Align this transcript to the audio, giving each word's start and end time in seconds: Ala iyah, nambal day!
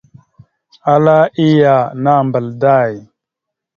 Ala 0.93 1.17
iyah, 1.45 1.85
nambal 2.03 2.47
day! 2.61 2.93